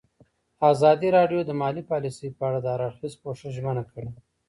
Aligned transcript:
ازادي 0.71 1.07
راډیو 1.17 1.39
د 1.45 1.51
مالي 1.61 1.83
پالیسي 1.91 2.27
په 2.37 2.43
اړه 2.47 2.59
د 2.61 2.67
هر 2.73 2.81
اړخیز 2.87 3.13
پوښښ 3.23 3.41
ژمنه 3.55 3.83
کړې. 3.91 4.09